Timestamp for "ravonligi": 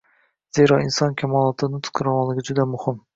2.09-2.47